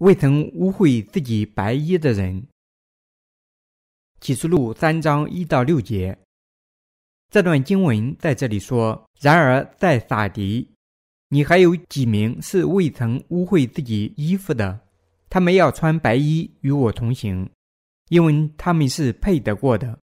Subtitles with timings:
[0.00, 2.46] 未曾污秽自己白衣的人。
[4.18, 6.18] 启示录三章一到六节，
[7.28, 10.66] 这段经文在这里说：“然而在撒迪，
[11.28, 14.80] 你还有几名是未曾污秽自己衣服的？
[15.28, 17.50] 他们要穿白衣与我同行，
[18.08, 19.98] 因为他们是配得过的。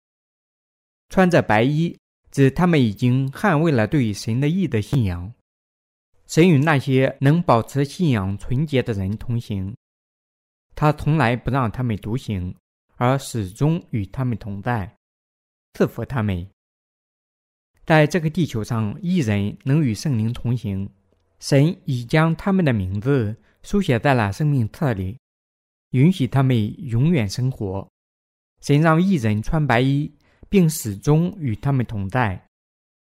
[1.07, 1.97] 穿着白衣，
[2.31, 5.33] 指他们已经捍卫了对神的义的信仰。
[6.27, 9.73] 神与那些能保持信仰纯洁的人同行，
[10.75, 12.53] 他从来不让他们独行。”
[12.97, 14.95] 而始终与他们同在，
[15.73, 16.47] 赐福他们。
[17.85, 20.89] 在这个地球上，一人能与圣灵同行。
[21.37, 25.17] 神已将他们的名字书写在了生命册里，
[25.91, 27.85] 允许他们永远生活。
[28.61, 30.09] 神让一人穿白衣，
[30.47, 32.47] 并始终与他们同在。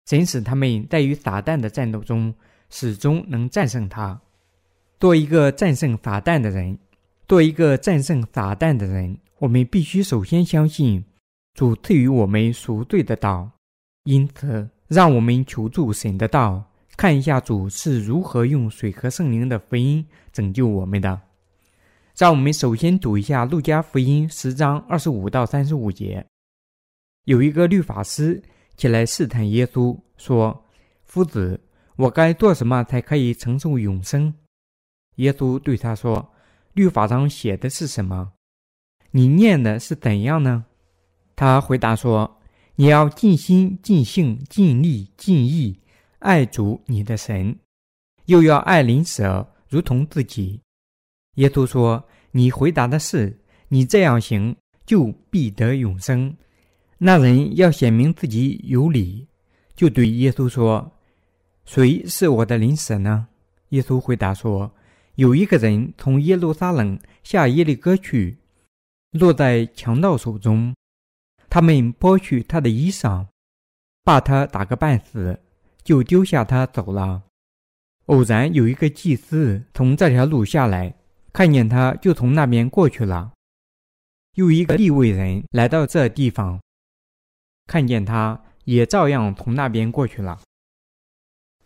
[0.07, 2.35] 神使他们在与撒旦的战斗中
[2.69, 4.21] 始终能战胜他。
[4.99, 6.77] 做一个战胜撒旦的人，
[7.27, 9.19] 做一个战胜撒旦的人。
[9.39, 11.05] 我们必须首先相信
[11.55, 13.51] 主赐予我们赎罪的道，
[14.05, 16.65] 因此，让我们求助神的道，
[16.97, 21.21] 看一下主是如何用水和圣灵的福音拯救我们的。
[22.17, 26.25] 让我们首先读一下《路加福音》十章二十五到三十五节。
[27.25, 28.41] 有一个律法师
[28.77, 30.65] 起来试探耶稣，说
[31.05, 31.61] ：“夫子，
[31.97, 34.33] 我该做什么才可以承受永生？”
[35.17, 36.33] 耶稣对他说
[36.75, 38.33] ：“律法上写的是什么？”
[39.13, 40.67] 你念的是怎样呢？
[41.37, 42.41] 他回答说
[42.77, 45.81] ：“你要尽心、尽性、尽力、尽意
[46.19, 47.57] 爱主你的神，
[48.27, 50.61] 又要爱邻舍如同自己。”
[51.37, 53.39] 耶稣说：“你回答的是，
[53.69, 56.37] 你这样行就必得永生。”
[56.99, 59.27] 那人要显明自己有理，
[59.75, 60.93] 就对耶稣说
[61.65, 63.27] ：“谁是我的邻舍呢？”
[63.71, 64.73] 耶稣回答说
[65.17, 68.39] ：“有一个人从耶路撒冷下耶利哥去。”
[69.15, 70.75] 落在强盗手中，
[71.49, 73.29] 他们剥去他的衣裳，
[74.03, 75.41] 把他打个半死，
[75.85, 77.23] 就丢下他走了。
[78.07, 80.93] 偶然有一个祭司从这条路下来，
[81.33, 83.33] 看见他，就从那边过去了。
[84.35, 86.61] 又一个利未人来到这地方，
[87.69, 90.41] 看见他，也照样从那边过去了。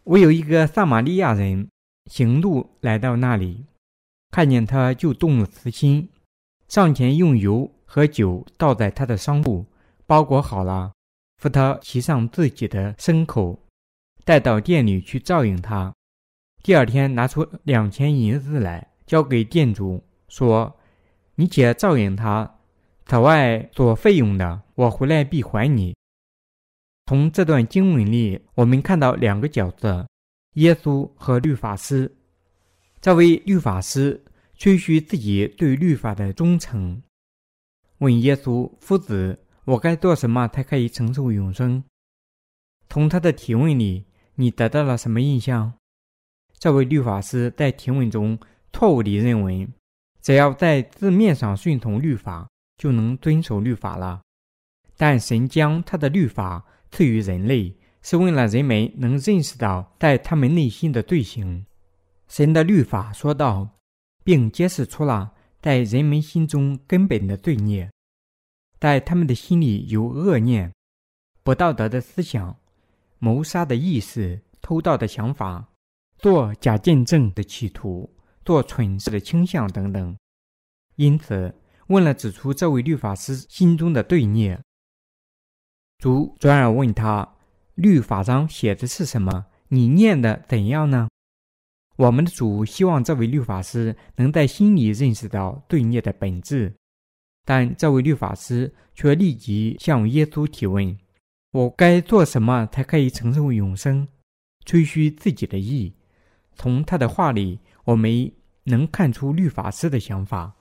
[0.04, 1.70] 我有一个撒玛利亚人
[2.09, 3.67] 行路来到那里，
[4.31, 6.09] 看见他，就动了慈心。
[6.67, 9.67] 上前用油和酒倒在他的伤处，
[10.07, 10.93] 包裹好了，
[11.39, 13.59] 扶他骑上自己的牲口，
[14.25, 15.95] 带到店里去照应他。
[16.63, 20.77] 第二天拿出两千银子来交给店主，说
[21.37, 22.59] ：“你且照应他，
[23.07, 25.95] 此外所费用的，我回来必还你。”
[27.07, 30.07] 从这段经文里，我们看到两个角色：
[30.54, 32.14] 耶稣和律法师。
[33.00, 34.25] 这位律法师。
[34.60, 37.00] 吹嘘自己对律法的忠诚，
[37.98, 41.84] 问耶稣夫子：“我该做什么才可以承受永生？”
[42.91, 45.75] 从他的提问里，你得到了什么印象？
[46.59, 48.36] 这位律法师在提问中
[48.72, 49.69] 错误地认为，
[50.22, 54.22] 只要在字面上顺从律法，就能遵守律法了。
[54.97, 57.72] 但神将他的律法赐予人类，
[58.09, 61.67] 是为了人们能认识到在他们内心的罪行。
[62.27, 63.69] 神的律法说道。
[64.25, 65.33] 并揭示出了
[65.63, 67.91] 在人们心中根本的罪孽，
[68.79, 70.71] 在他们的心里有恶念、
[71.43, 72.55] 不道德的思想、
[73.19, 75.67] 谋杀的意识、偷盗的想法、
[76.19, 78.15] 做假见证的企图、
[78.45, 80.15] 做蠢事的倾向等等。
[80.97, 81.55] 因此，
[81.87, 84.63] 为了指出这位律法师心中的罪孽，
[85.97, 87.27] 主转而问他
[87.78, 89.47] ：“律法上写的是什么？
[89.69, 91.09] 你念的怎样呢？”
[91.94, 96.75] 我们的主希望这位律法师能在心里认识到罪孽的本质，
[97.44, 100.98] 但这位律法师却立即向耶稣提问
[101.53, 104.07] ：“我该做什么才可以承受永生？”
[104.66, 105.95] 吹嘘自己的意。
[106.54, 108.33] 从他的话里，我们
[108.65, 110.53] 能看出律法师的想法。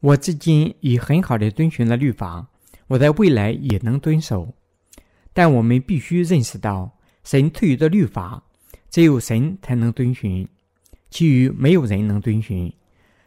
[0.00, 2.46] 我至今已很好的遵循了律法，
[2.88, 4.54] 我在未来也能遵守。
[5.32, 8.42] 但我们必须认识到，神赐予的律法。
[8.90, 10.48] 只有神才能遵循，
[11.10, 12.72] 其余没有人能遵循，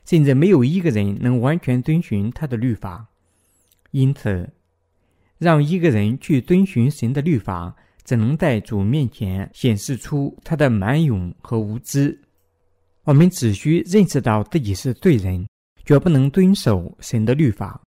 [0.05, 3.07] 甚至没有一个人能完全遵循他的律法。
[3.91, 4.51] 因此，
[5.37, 7.73] 让一个人去遵循神的律法，
[8.03, 12.19] 只能在主面前显示出他的蛮勇和无知。
[13.05, 15.47] 我们只需认识到自己是罪人，
[15.85, 17.81] 绝不能遵守神的律法。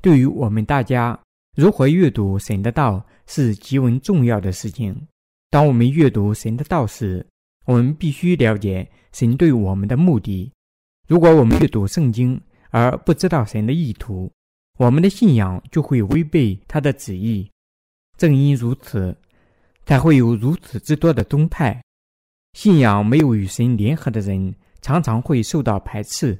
[0.00, 1.18] 对于我们大家，
[1.56, 5.08] 如何阅读神的道是极为重要的事情。
[5.50, 7.26] 当我们阅读神的道时，
[7.66, 10.50] 我们必须了解神对我们的目的。
[11.06, 12.40] 如果我们阅读圣经
[12.70, 14.32] 而不知道神的意图，
[14.78, 17.50] 我们的信仰就会违背他的旨意。
[18.16, 19.16] 正因如此，
[19.84, 21.82] 才会有如此之多的宗派。
[22.54, 26.38] 信仰没有与神联合的人，常常会受到排斥。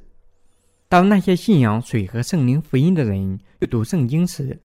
[0.89, 4.59] 当那些信仰水和圣灵福音的人阅读圣经时，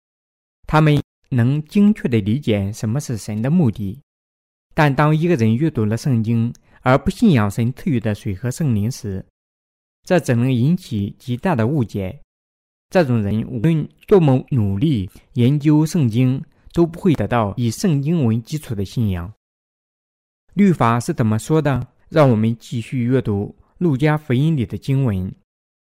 [0.66, 0.98] 他们
[1.34, 4.00] 能精确地理解什么是神的目的。
[4.74, 9.24] 但当一个人阅读了圣经而不信仰神赐予的水和圣灵时，
[10.02, 12.20] 这只能引起极大的误解。
[12.90, 16.42] 这种人无论多么努力研究圣经，
[16.72, 19.32] 都不会得到以圣经为基础的信仰。
[20.54, 21.88] 律法是怎么说的？
[22.08, 25.34] 让我们继续阅读路加福音里的经文。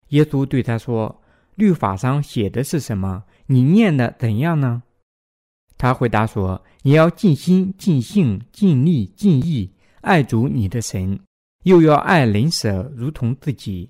[0.09, 1.21] 耶稣对他说
[1.55, 3.23] ：“律法上写的是什么？
[3.47, 4.83] 你念的怎样呢？”
[5.81, 9.67] 他回答说：“你要尽心、尽性、尽力、尽意
[10.01, 11.19] 爱主你的神，
[11.63, 13.89] 又要爱邻舍如同自己。”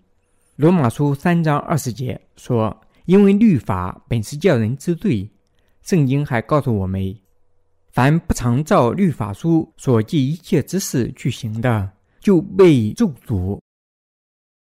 [0.55, 5.29] 罗马书三章二十节说：“因为律法本是叫人知罪。”
[5.83, 7.13] 圣经还告诉我们
[7.91, 11.91] ：“凡不常照律法书所记一切之事去行的，
[12.21, 13.59] 就被咒诅。”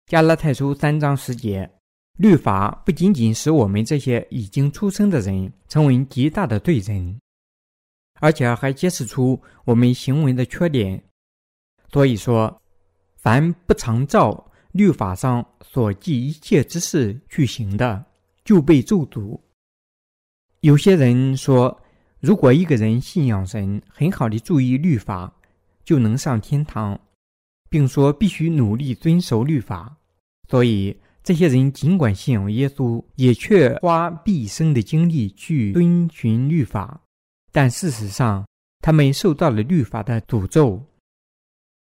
[0.04, 1.70] 加拉太书三章十节，
[2.16, 7.20] 律法不仅仅使我们这些已经出生的人成为极大的罪人，
[8.20, 11.02] 而且还揭示出我们行为的缺点。
[11.92, 12.60] 所以说，
[13.16, 18.04] 凡不常照律法上所记一切之事去行的，
[18.44, 19.38] 就被咒诅。
[20.60, 21.80] 有些人说，
[22.20, 25.32] 如果一个人信仰神，很好的注意律法，
[25.84, 26.98] 就能上天堂。
[27.68, 29.96] 并说必须努力遵守律法，
[30.48, 37.02] 所以这些人尽管信仰耶稣，也却花毕生的精力去遵循律法。
[37.50, 38.46] 但事实上，
[38.78, 40.80] 他们受到了律法的诅咒。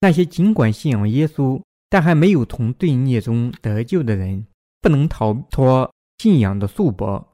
[0.01, 4.45] 那些尽管信仰耶稣，但还没有从罪孽中得救的人，
[4.81, 5.89] 不能逃脱
[6.19, 7.25] 信仰的束缚，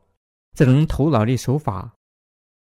[0.53, 1.95] 只能徒劳的守法。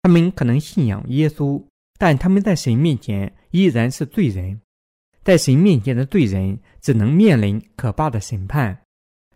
[0.03, 1.65] 他们可能信仰耶稣，
[1.99, 4.61] 但他们在神面前依然是罪人。
[5.25, 8.82] 在神面前的罪人只能面临可怕的审判，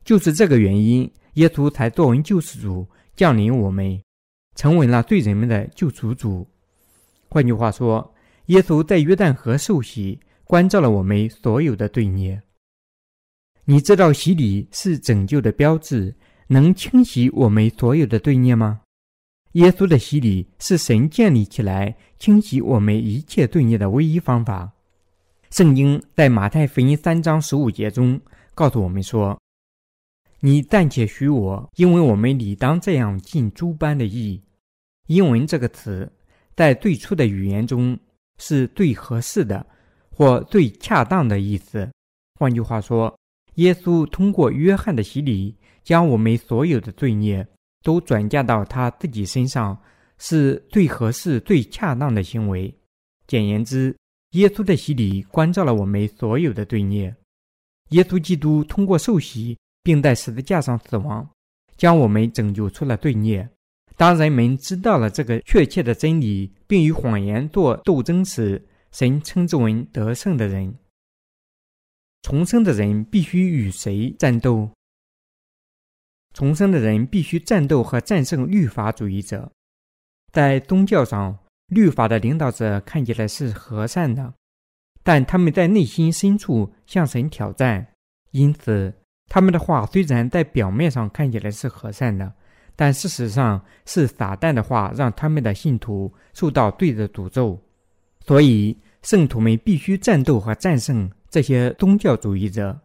[0.06, 2.86] 就是这个原因，耶稣才作为救世主
[3.16, 4.00] 降临我们，
[4.54, 6.46] 成为了罪人们的救赎主。
[7.28, 8.14] 换句话说，
[8.46, 12.40] 耶稣在约旦河受洗，关照了我们所有的罪孽。
[13.64, 16.14] 你知道洗礼是拯救的标志，
[16.46, 18.82] 能清洗我们所有的罪孽吗？
[19.54, 24.70] 耶稣的洗礼是神建立起来清洗我们一切罪孽的唯一方法。
[25.50, 28.20] 圣经在马太福音三章十五节中
[28.54, 29.36] 告诉我们说
[30.46, 34.40] ：“你暂且许我，因为我们理当这样尽诸般的义。”
[35.10, 36.08] 英文这个词
[36.54, 37.98] 在最初的语言中
[38.38, 39.66] 是最合适的
[40.08, 41.90] 或最恰当的意思。
[42.38, 43.12] 换句话说，
[43.54, 45.52] 耶稣通过约翰的洗礼，
[45.82, 47.44] 将我们所有的罪孽
[47.82, 49.76] 都转嫁到他自己身上，
[50.18, 52.72] 是最合适、最恰当的行为。
[53.26, 53.92] 简言之。
[54.32, 57.12] 耶稣的洗礼关照了我们所有的罪孽。
[57.90, 59.56] 耶稣基督通过受洗，
[59.86, 61.30] 并在十字架上死亡，
[61.76, 63.48] 将我们拯救出了罪孽。
[63.96, 70.74] 当人们知道了这个确切的真理，并与谎言做斗争时，神称之为得胜的人。
[72.22, 74.68] 重生的人必须与谁战斗？
[76.34, 79.52] 重生的人必须战斗和战胜律法主义者。
[80.32, 81.38] 在宗教上。
[81.68, 84.32] 律法的领导者看起来是和善的，
[85.02, 87.84] 但他们在内心深处向神挑战，
[88.30, 88.94] 因此
[89.28, 92.32] 他们的话虽然在表面上看起来是和善的，
[92.74, 97.60] 但事实上是撒旦的话让他们的信徒受到罪的诅咒。
[98.24, 102.78] 所以，圣徒们必须战斗和战胜这些宗教主义者。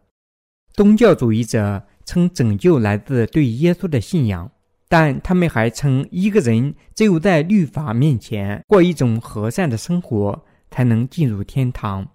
[0.72, 4.50] 宗教主义者称拯救来自对耶稣的信仰。
[4.88, 12.06] 但他们还称，一个人只有在律法面前过一种和善的生活，才能进入天堂。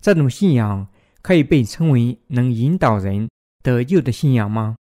[0.00, 0.88] 这种信仰
[1.20, 3.28] 可以被称为能引导人
[3.62, 4.76] 得救的信仰吗？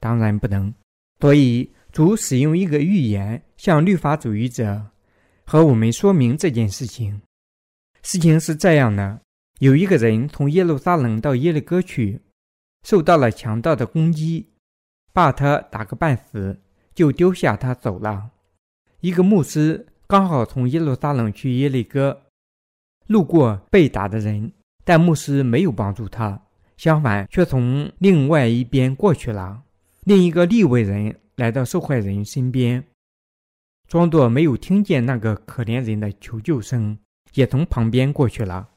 [0.00, 0.74] 当然不能。
[1.20, 4.90] 所以，主使用一个预言向律法主义者
[5.44, 7.22] 和我们说明这件事情。
[8.02, 9.20] 事情是这样的：
[9.60, 12.20] 有一个人从耶路撒冷到耶利哥去，
[12.82, 14.48] 受到了强盗的攻击，
[15.12, 16.60] 把他打个半死。
[16.94, 18.30] 就丢下他走了。
[19.00, 22.22] 一个牧师刚好从耶路撒冷去耶利哥，
[23.08, 24.52] 路过被打的人，
[24.84, 26.40] 但牧师没有帮助他，
[26.76, 29.62] 相反却从另外一边过去了。
[30.04, 32.84] 另一个利未人来到受害人身边，
[33.88, 36.98] 装作没有听见那个可怜人的求救声，
[37.34, 38.68] 也从旁边过去了。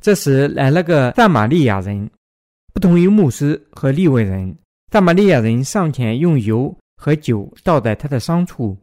[0.00, 2.10] 这时来了个撒玛利亚人，
[2.72, 4.56] 不同于牧师和利未人，
[4.92, 8.76] 撒玛利亚人上前用油和酒倒在他的伤处，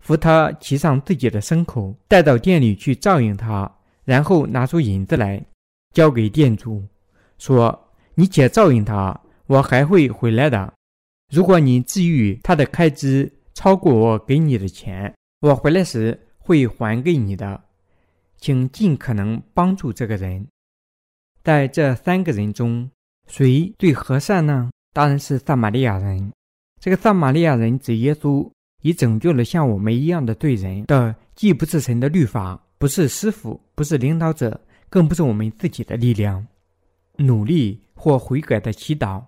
[0.00, 3.70] 扶他骑上自己的牲口，带到店里去照应他，
[4.04, 5.44] 然后拿出银子来
[5.92, 6.84] 交给店主，
[7.38, 7.76] 说
[8.18, 10.72] ：“你且照应他，我还会回来的。
[11.30, 17.62] 如果你至于他的开支超过我给你的钱，我回来时会还给你的。
[18.38, 20.46] 请尽可能帮助这个人。”
[21.44, 22.90] 在这三个人中，
[23.28, 24.70] 谁最和善呢？
[24.92, 26.32] 当然是撒玛利亚人。
[26.80, 28.50] 这个撒玛利亚人指耶稣，
[28.82, 34.58] 已拯救了像我们一样的罪人的，既不是神的律法，不是师傅，不是领导者，
[34.88, 36.46] 更不是我们自己的力量、
[37.16, 39.24] 努力或悔改的祈祷。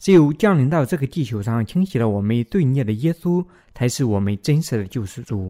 [0.00, 5.48] 只有降临到这个地球上，清洗了我们罪孽的耶稣，才是我们真实的救世主。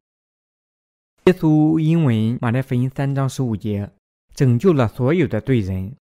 [1.25, 3.91] 耶稣因为马太福音三章十五节。
[4.35, 5.97] 拯救了所有的罪人。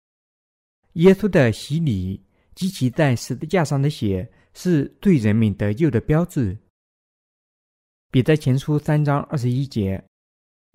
[0.95, 2.21] 耶稣的洗礼
[2.57, 6.59] 及其在十字架上的血是对人们得救的标志。
[8.11, 10.03] 彼得前书三章二十一节：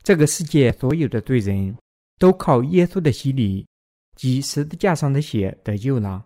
[0.03, 1.77] 这个世界所有的罪人
[2.17, 3.67] 都靠耶稣的洗礼
[4.19, 6.21] 及十字架上的血得救了。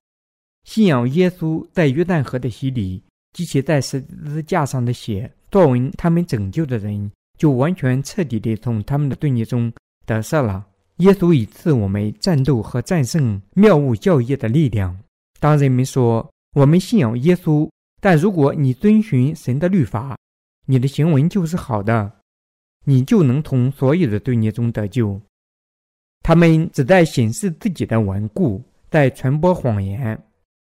[0.63, 9.71] 信仰耶稣在约旦河的洗礼及其在十字架上的血作为他们拯救的人，就完全彻底地从他们的罪孽中
[10.07, 10.65] 得赦了。
[10.97, 14.97] 耶稣已赐我们战斗和战胜谬误教义的力量。
[15.39, 17.69] 当人们说我们信仰耶稣，
[18.01, 20.17] 但如果你遵循神的律法，
[20.65, 22.11] 你的行为就是好的，
[22.85, 25.21] 你就能从所有的罪孽中得救。
[26.23, 30.17] 他们只在显示自己的顽固，在传播谎言。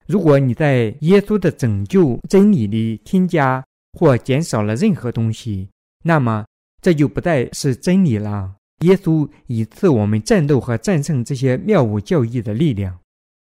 [0.07, 5.69] 如果你在耶稣的拯救真理里添加或减少了任何东西，
[6.03, 6.43] 那么
[6.81, 8.55] 这就不再是真理了。
[8.79, 13.00] 耶稣以赐我们战斗和战胜这些谬误教义的力量。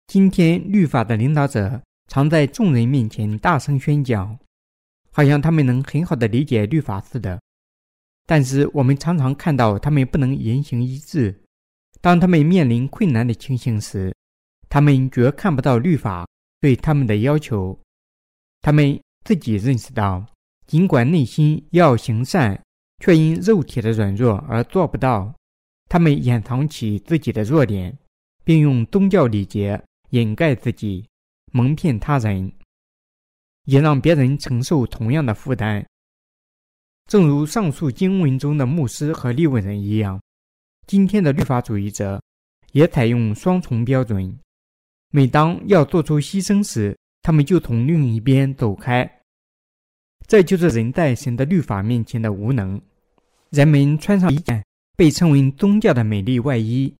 [0.08, 4.38] 今天，律法的领导者常在众人面前大声宣讲，
[5.12, 7.40] 好像他们能很好的理解律法似的。
[8.26, 11.43] 但是，我们常常看到他们不能言行一致。
[12.04, 14.14] 当他们面临困难的情形时，
[14.70, 16.28] 他们绝看不到律法
[16.60, 17.80] 对他们的要求。
[18.62, 20.24] 他们自己认识到，
[20.68, 22.62] 尽管内心要行善。
[23.00, 25.36] 却因肉体的软弱而做不到。
[25.90, 27.98] 他们掩藏起自己的弱点，
[28.46, 31.06] 并用宗教礼节掩盖自己，
[31.52, 32.50] 蒙骗他人，
[33.66, 35.86] 也让别人承受同样的负担。
[37.10, 40.22] 正如上述经文中的牧师和利未人一样，
[40.86, 42.22] 今天的律法主义者
[42.72, 44.38] 也采用双重标准。
[45.12, 49.10] 每当要做出牺牲时，他们就从另一边走开。
[50.28, 52.82] 这就是人在神的律法面前的无能。
[53.50, 56.94] 人们穿上一件被称为宗教的美丽外衣，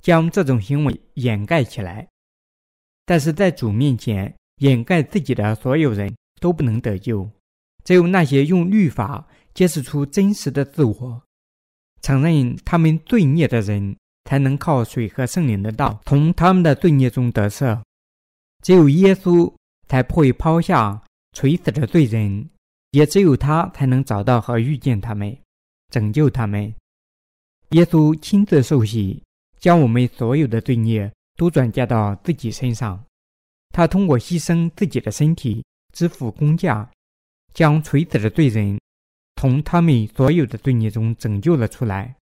[0.00, 2.08] 将这种行为掩盖起来。
[3.04, 7.28] 但是在主面前，掩盖自己的所有人都不能得救。
[7.84, 11.22] 只有那些用律法揭示出真实的自我、
[12.00, 17.80] 承认他们罪孽的人，才能靠水和圣灵的道从他们的罪孽中得赦。
[18.62, 19.52] 只有耶稣
[19.88, 21.02] 才不会抛下
[21.32, 22.48] 垂死的罪人，
[22.90, 25.36] 也只有他才能找到和遇见他们。
[25.90, 26.74] 拯救他们，
[27.70, 29.22] 耶稣亲自受洗，
[29.58, 33.02] 将我们所有的罪孽都转嫁到自己身上。
[33.70, 35.64] 他通过牺牲自己的身体，
[35.94, 36.90] 支付工价，
[37.54, 38.78] 将垂死的罪人
[39.38, 42.16] 从他们所有的罪孽中拯救了出来。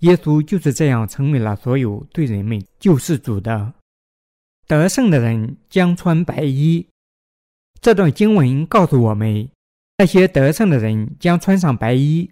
[0.00, 3.72] 耶稣就是这样成为了所有罪人们救世主的。
[4.66, 6.86] 得胜的人将穿白衣。
[7.80, 9.48] 这段经文告诉我们，
[9.96, 12.30] 那些得胜的人将穿上白衣。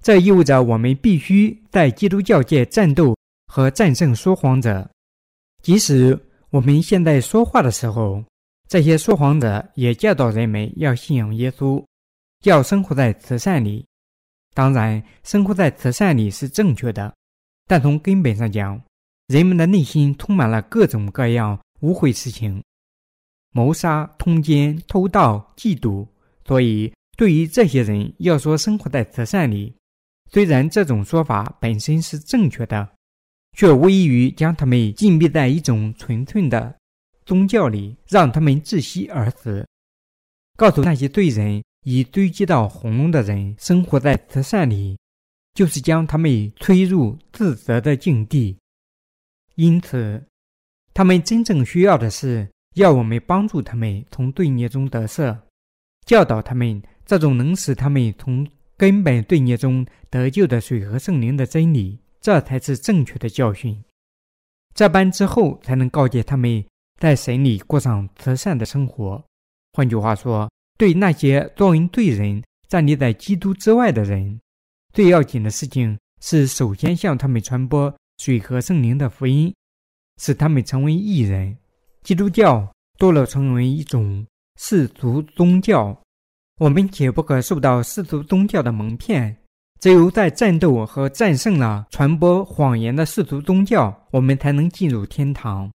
[0.00, 3.16] 这意味着我们必须在基督教界战斗
[3.48, 4.88] 和战胜说谎者。
[5.62, 6.18] 即使
[6.50, 8.22] 我们现在说话的时候，
[8.68, 11.84] 这些说谎者也教导人们要信仰耶稣，
[12.44, 13.84] 要生活在慈善里。
[14.54, 17.12] 当然，生活在慈善里是正确的，
[17.66, 18.80] 但从根本上讲，
[19.26, 22.62] 人们的内心充满了各种各样污秽事情：
[23.50, 26.06] 谋杀、通奸、偷盗、嫉妒。
[26.46, 29.74] 所以，对于这些人，要说生活在慈善里。
[30.30, 32.86] 虽然这种说法本身是正确的，
[33.56, 36.76] 却无异于将他们禁闭在一种纯粹的
[37.24, 39.66] 宗教里，让他们窒息而死。
[40.56, 44.98] 告诉那些罪人已堆积到红龙的人，生活在慈善里，
[45.54, 48.58] 就是将他们推入自责的境地。
[49.54, 50.22] 因此，
[50.92, 55.38] 他们真正需要的是要我们帮助他们从罪孽中得赦，
[56.04, 58.46] 教导他们这种能使他们从。
[58.76, 63.80] 根本罪孽中得救的水和圣灵的真理，这才是正确的教训。
[64.74, 66.62] 这般之后，才能告诫他们
[66.98, 69.24] 在神里过上慈善的生活。
[69.74, 74.40] 换句话说，对那些作为罪人站立在基督之外的人，
[74.92, 79.54] 最要紧的事情是首先向他们传播水和圣灵的福音，
[80.20, 81.56] 使他们成为义人。
[82.02, 84.26] 基督教堕落成为一种
[84.60, 85.96] 世俗宗教，
[86.58, 89.36] 我们且不可受到世俗宗教的蒙骗。
[89.80, 95.70] 只有在战斗和战胜了传播谎言的世俗宗教，我们才能进入天堂。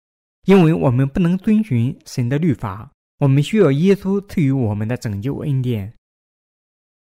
[0.46, 2.90] 因为我们不能遵循神的律法，
[3.20, 5.92] 我们需要耶稣赐予我们的拯救恩典。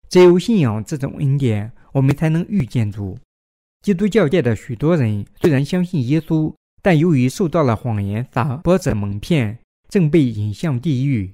[0.09, 3.17] 只有信仰这种恩典，我们才能遇见主。
[3.81, 9.57] 基督教界的许多人虽然相信耶稣，但由于受到了谎言撒播者蒙骗，
[9.89, 11.33] 正被引向地狱。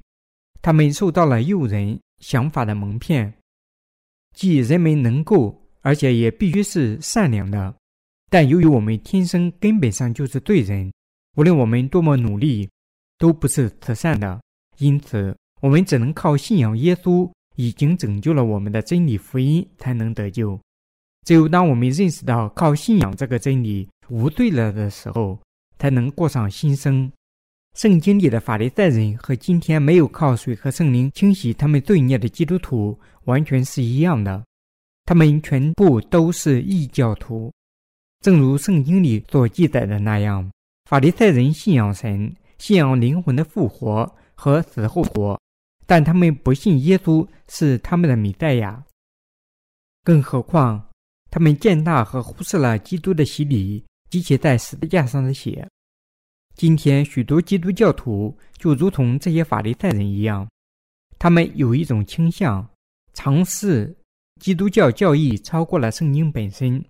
[0.62, 3.34] 他们受到了诱人想法的蒙骗。
[4.34, 7.76] 即人们能够，而且也必须是善良的，
[8.30, 10.92] 但由于我们天生根本上就是罪人，
[11.36, 12.70] 无论我们多么努力，
[13.18, 14.42] 都不是慈善的。
[14.82, 20.60] 因此，我们只能靠信仰耶稣已经拯救了我们的真理福音才能得救。
[21.24, 25.38] 只有当我们认识到靠信仰这个真理无罪了的时候，
[25.78, 27.12] 才能过上新生。
[27.78, 34.44] 圣经里的法利赛人和今天没有靠水和圣灵清洗他们罪孽的基督徒完全是一样的，
[35.06, 37.54] 他们全部都是异教徒。
[38.22, 40.52] 正如圣经里所记载的那样，
[40.90, 45.40] 法利赛人信仰神，信仰灵魂的复活和死后活，
[45.86, 48.84] 但他们不信耶稣是他们的弥赛亚。
[50.04, 50.84] 更何况，
[51.30, 55.70] 他们践踏和忽视了基督的洗礼及其在十字架上的血。
[56.56, 60.50] 今天，许多基督教徒就如同这些法利赛人一样，
[61.20, 62.68] 他们有一种倾向，
[63.14, 63.96] 尝试
[64.40, 66.84] 基督教教义超过了圣经本身。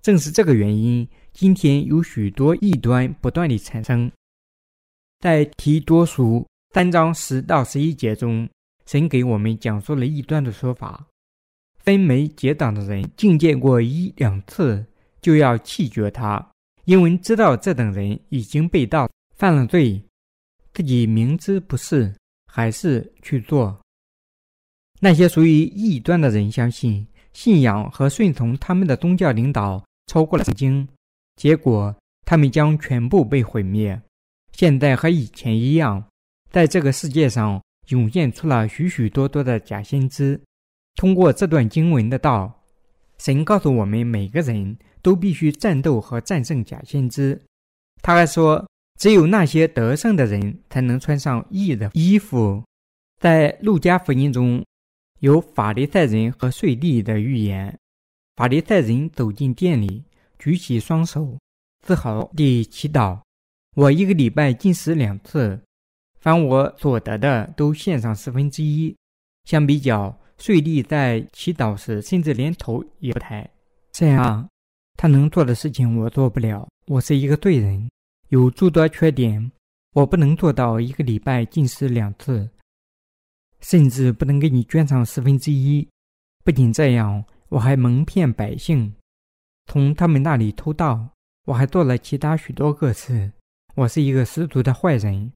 [0.00, 4.08] 正是这个原因，今天有许多异端不断地产生。
[5.20, 8.48] 在提多书三章十到十一节中，
[8.84, 11.06] 神给我们讲述了异端的说法：
[11.78, 14.84] 分门结党的人，觐见过一两次，
[15.22, 16.46] 就要弃绝他。
[16.84, 20.00] 因为知道这等人已经被盗犯了罪，
[20.72, 22.14] 自己明知不是，
[22.46, 23.76] 还是去做。
[25.00, 30.86] 那些属于异端的人相信信仰和顺从他们的宗教领导超过了圣经，
[31.36, 34.00] 结果他们将全部被毁灭。
[34.56, 36.02] 现在和以前一样，
[36.50, 40.40] 在这个世界上涌现出了许许多多的假先知。
[40.96, 42.64] 通过这段经文的道，
[43.18, 44.76] 神告诉我们每个人。
[45.06, 47.40] 都必须战斗和战胜假先知。
[48.02, 52.60] 他还说，只有那些得胜的人才能穿上义的衣服。
[53.20, 54.64] 在路加福音中
[55.20, 57.78] 有法利赛人和税吏的预言。
[58.34, 60.02] 法利赛人走进店里，
[60.40, 61.38] 举起双手，
[61.84, 63.20] 自豪地祈祷
[63.76, 65.60] ：“我一个礼拜进食两次，
[66.18, 68.96] 凡我所得的都献上十分之一。”
[69.44, 73.48] 相比较，税吏在祈祷时甚至连头也不抬。
[73.92, 74.48] 这样。
[74.96, 77.86] 他能做的事情我做不了，我是一个罪人，
[78.30, 79.52] 有诸多缺点，
[79.92, 82.48] 我不能做到一个礼拜进食两次，
[83.60, 85.86] 甚至不能给你捐上十分之一。
[86.42, 88.94] 不仅这样，我还蒙骗百姓，
[89.66, 91.10] 从他们那里偷盗，
[91.44, 93.30] 我还做了其他许多个事。
[93.76, 95.30] 我是一个十足的坏人，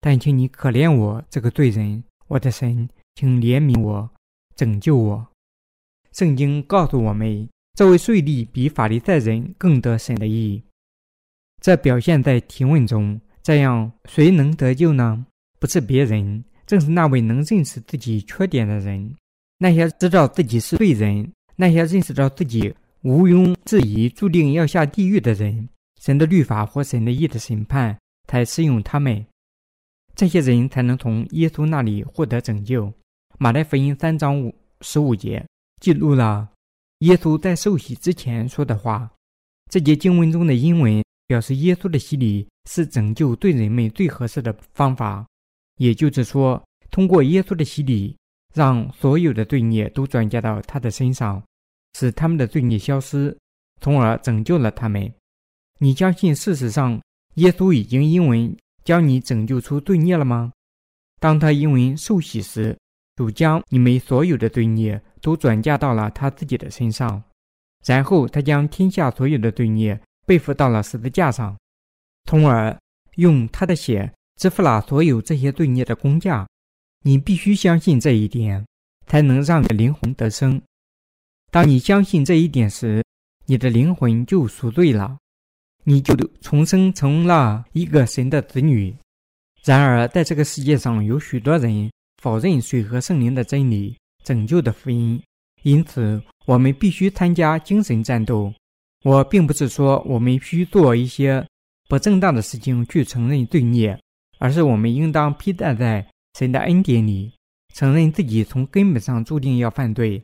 [0.00, 4.08] 但请你可怜我这个罪人，我的神，请怜悯我，
[4.54, 5.26] 拯救我。
[6.12, 7.48] 圣经告诉我们。
[7.74, 10.62] 这位税吏比法利赛人更得神的意，
[11.60, 13.18] 这表现在提问中。
[13.42, 15.26] 这样，谁能得救呢？
[15.58, 19.16] 不是别人，正是那位能认识自己缺点的人。
[19.58, 25.68] 那些知道自己是罪人，那些认识到自己毋庸置疑注定要下地狱的人，
[26.02, 29.24] 神的律法或神的意的审判才适用他们。
[30.16, 32.92] 这些人才能从耶稣那里获得拯救。
[33.38, 35.46] 马太福音三章五十五节
[35.80, 36.48] 记录了。
[36.98, 39.08] 耶稣在受洗之前说的话，
[39.70, 45.24] 这节经文中的英文表示耶稣的洗礼是拯救对人们最合适的方法。
[45.76, 46.60] 也就是说，
[46.90, 48.16] 通过耶稣的洗礼，
[48.54, 51.40] 让所有的罪孽都转嫁到他的身上，
[51.94, 53.36] 使他们的罪孽消失，
[53.80, 55.12] 从而拯救了他们。
[55.82, 57.02] 你相信事实上
[57.34, 60.52] 耶稣已经因为将你拯救出罪孽了吗？
[61.18, 62.78] 当他因为受洗时，
[63.16, 65.02] 主将你们所有的罪孽。
[65.22, 67.22] 都转嫁到了他自己的身上，
[67.86, 71.56] 然后他将天下所有的罪孽背负到了十字架上，
[72.28, 72.76] 从而
[73.14, 76.44] 用他的血支付了所有这些罪孽的工价。
[77.04, 78.66] 你必须相信这一点，
[79.06, 80.60] 才能让你的灵魂得生。
[81.52, 83.04] 当你相信这一点时，
[83.46, 85.18] 你的灵魂就赎罪了。
[85.84, 88.94] 你就重生成了一个神的子女。
[89.64, 91.90] 然而，在这个世界上有许多人
[92.22, 95.22] 否认水和圣灵的真理、拯救的福音，
[95.62, 98.52] 因此我们必须参加精神战斗。
[99.04, 101.44] 我并不是说我们必须做一些
[101.88, 103.98] 不正当的事情去承认罪孽，
[104.38, 106.06] 而是我们应当披戴在
[106.38, 107.32] 神的恩典里，
[107.74, 110.22] 承认自己从根本上注定要犯罪，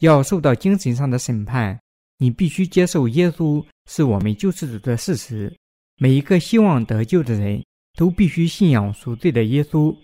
[0.00, 1.78] 要受到精神上的审判。
[2.18, 5.52] 你必须接受耶稣是我们救世主的事实。
[5.96, 7.60] 每一个希望得救的人
[7.98, 9.94] 都必须信仰赎罪的耶稣，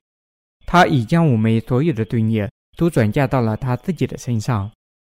[0.66, 4.68] 他已将我们所有的罪孽都转嫁到了他自己的身上，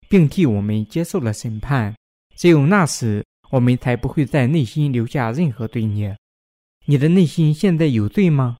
[0.09, 1.95] 并替我们接受了审判。
[2.35, 6.17] 只有那时，我们才不会在内心留下任何罪孽。
[6.87, 8.57] 你的内心现在有罪吗？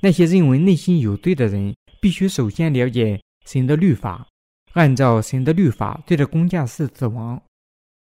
[0.00, 4.24] 那些认为内心有罪的人，必须首先了解神的律法。
[4.74, 7.42] 按照神的律法，罪的工价是死亡。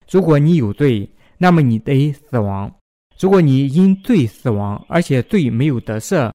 [0.09, 1.09] 如果你有罪，
[1.41, 2.69] 那么你得死亡；
[3.17, 6.31] 如果你因罪死亡，而且罪没有得赦，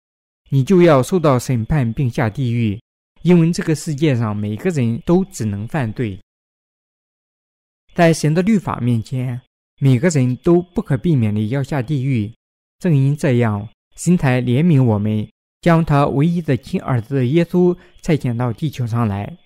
[0.50, 2.76] 你就要受到审判并下地狱。
[3.22, 6.18] 因为这个世界上每个人都只能犯罪，
[7.94, 9.40] 在神的律法面前，
[9.80, 12.32] 每个人都不可避免的要下地狱。
[12.80, 15.28] 正因这样，神才怜悯我们，
[15.60, 19.38] 将他唯一的亲儿子耶稣差遣到地球上来，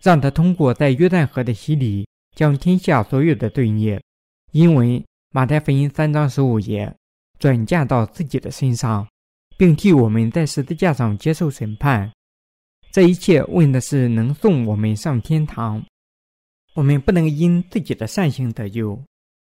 [0.00, 2.06] 让他通过在约旦河的洗礼。
[2.34, 4.02] 将天下所有的罪孽，
[4.52, 6.94] 因为马太福音三章十五节，
[7.38, 9.08] 转嫁到自己的身上，
[9.56, 12.12] 并替我们在十字架上接受审判。
[12.90, 15.82] 这一切问的是能送我们上天堂。
[16.74, 19.00] 我们不能因自己的善行得救。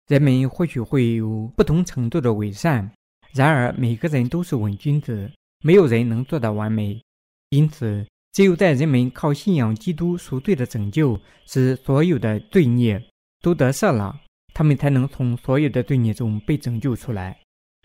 [0.08, 2.90] 人们或许会有不同程度的伪善，
[3.32, 5.30] 然而每个人都是伪君子，
[5.64, 7.00] 没有人能做到完美。
[7.48, 8.06] 因此。
[8.30, 13.02] 只有在人们靠信仰基督赎罪的拯救，使所有的罪孽
[13.40, 14.20] 都得赦了，
[14.58, 17.38] 他们才能从所有的罪孽中被拯救出来。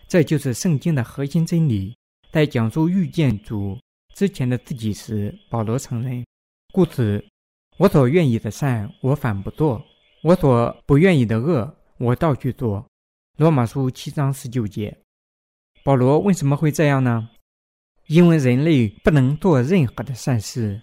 [0.08, 1.96] 这就是圣经的核心真理。
[2.32, 3.78] 在讲述遇见主
[4.16, 6.26] 之前的自己时，保罗承认
[6.74, 7.24] ：“故此，
[7.76, 9.80] 我所愿意的善，我反不做；
[10.24, 12.84] 我所不愿意的恶，我倒去做。”
[13.38, 14.92] 罗马书七章十九节。
[15.84, 17.30] 保罗为什么会这样呢？
[18.08, 20.82] 因为人类不能做任何的善事，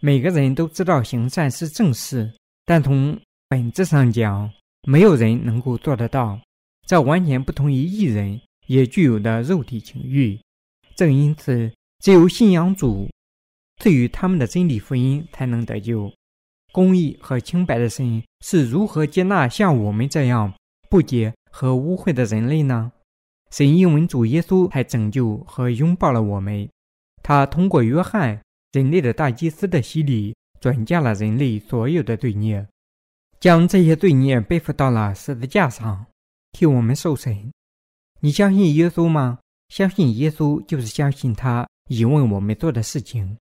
[0.00, 2.32] 每个人都知道行善是正事，
[2.64, 4.48] 但从本质上讲，
[4.84, 6.40] 没有人能够做得到。
[6.86, 10.38] 这完全不同于艺人也具有的肉体情欲。
[10.94, 13.08] 正因此，只有信仰主
[13.80, 16.12] 赐予他们的真理福音，才能得救。
[16.72, 20.52] 公义和清白的神是如何接纳像我们这样
[20.90, 22.92] 不洁和污秽的人类呢？
[23.50, 26.68] 神因为主耶稣还拯救和拥抱了我们，
[27.22, 28.42] 他通过约翰
[28.72, 32.66] 人类的大祭司的洗礼，转嫁了人类所有的罪孽，
[33.40, 36.06] 将这些罪孽背负到了十字架上，
[36.52, 37.52] 替我们受审。
[38.20, 39.38] 你相信耶稣吗？
[39.68, 43.36] 相信耶稣就是相信他已为我们做的事情。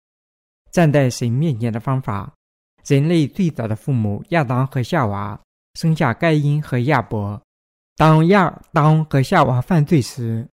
[0.72, 2.34] 站在神面前的方法，
[2.86, 5.40] 人类最早的父母亚当和夏娃
[5.76, 7.40] 生下该因和亚伯。
[7.96, 10.48] 当亚当和夏娃犯罪时，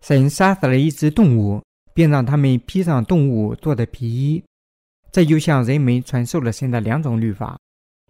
[0.00, 1.60] 神杀死了一只动物，
[1.92, 4.42] 并让他们披上动物做的皮衣。
[5.10, 7.58] 这就向人们传授了神的两种律法：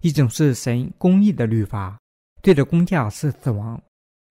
[0.00, 1.98] 一种是神公义的律法，
[2.42, 3.76] 罪的公价是死亡；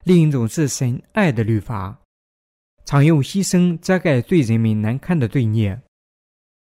[0.06, 2.00] 另一种是神爱的律法，
[2.86, 5.80] 常用牺牲遮盖罪人们难堪的罪孽。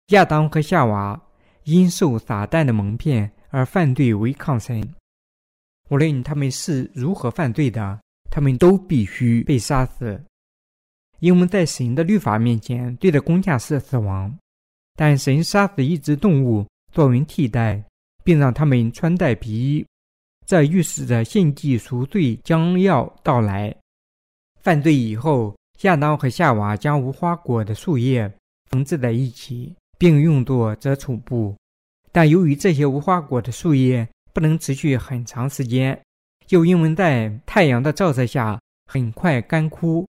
[0.08, 1.20] 亚当和夏娃
[1.64, 4.94] 因受撒旦的蒙骗而犯罪，违抗神。
[5.90, 10.22] 无论他们是如何犯罪的，他们都必须被杀死，
[11.20, 14.38] 因为在神的律法面前，罪的公价是死亡。
[14.94, 17.84] 但神杀死一只动物作为替代，
[18.24, 19.86] 并让他们穿戴皮衣，
[20.44, 23.74] 这预示着献祭赎罪将要到来。
[24.60, 28.32] 犯罪以后，亚当和夏娃将无花果的树叶
[28.70, 31.54] 缝制在一起，并用作遮丑布，
[32.10, 36.00] 但由于这些无花果的树叶，不能持续很长时间，
[36.48, 40.06] 又因为在太阳的照射下很快干枯，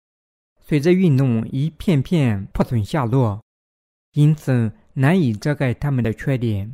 [0.66, 3.42] 随着运动一片片破损下落，
[4.14, 6.74] 因此难以遮盖它们的缺点。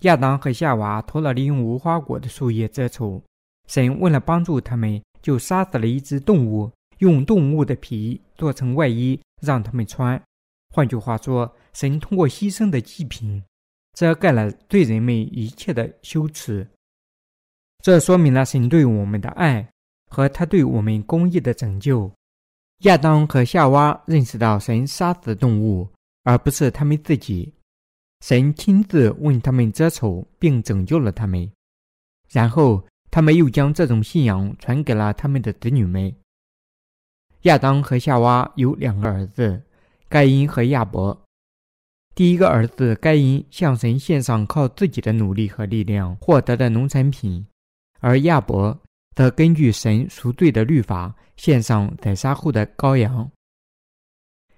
[0.00, 3.22] 亚当和夏娃偷了利用无花果的树叶遮丑，
[3.68, 10.20] 神为了帮助他们，就杀死了一只动物，用动物的皮做成外衣让他们穿。
[10.74, 13.42] 换句话说，神通过牺牲的祭品，
[13.94, 16.66] 遮盖了对人们一切的羞耻。
[17.82, 19.68] 这说明了神对我们的爱
[20.10, 22.10] 和他对我们公义的拯救。
[22.84, 25.86] 亚当和夏娃认识到神杀死动物，
[26.22, 27.52] 而不是他们自己。
[28.20, 31.50] 神亲自为他们遮丑，并拯救了他们。
[32.28, 36.14] 然后，他们又将这种信仰传给了他们的子女们。
[37.42, 39.62] 亚当和夏娃有两个儿子，
[40.08, 41.18] 盖因和亚伯。
[42.14, 47.46] 第一个儿子盖因向神献上靠自己的努力和力量获得的农产品，
[48.00, 48.78] 而亚伯
[49.16, 53.30] 则根据神赎罪的律法献上宰杀后的羔羊。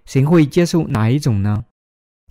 [0.05, 1.65] 神会接受哪一种呢？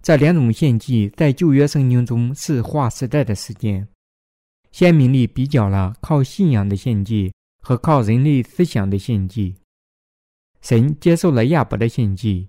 [0.02, 3.88] 这两种献祭在旧约圣经中是划时代的事件，
[4.72, 9.56] 鲜明地比较了靠信仰的献祭和靠人类思想的献祭。
[10.62, 12.48] 神接受了亚伯的献祭，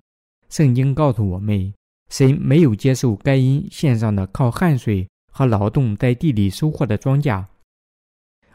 [0.49, 1.73] 圣经告诉我们。
[2.09, 7.43] 神没有接受该因献上的靠汗水和劳动在地里收获的庄稼，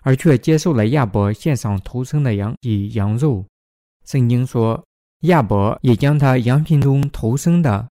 [0.03, 3.45] 而却接受了亚伯献上头生的羊及羊肉。
[4.05, 4.85] 圣经说，
[5.23, 7.89] 亚伯也将他羊群中头生的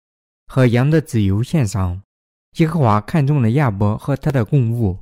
[0.53, 1.99] 和羊的脂油献上。
[2.57, 4.99] 耶和华看中了亚伯和他的供物。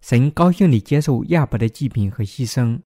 [0.00, 2.80] 神高兴地接受亚伯的祭品和牺牲。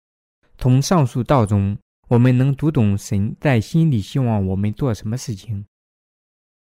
[0.58, 5.64] 从上述道中，我们能读懂神在心里希望我们做什么事情。